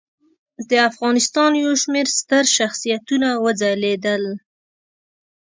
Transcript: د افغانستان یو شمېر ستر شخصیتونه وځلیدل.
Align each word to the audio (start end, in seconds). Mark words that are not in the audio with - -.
د 0.69 0.71
افغانستان 0.89 1.51
یو 1.63 1.73
شمېر 1.83 2.07
ستر 2.19 2.43
شخصیتونه 2.57 3.29
وځلیدل. 3.43 4.23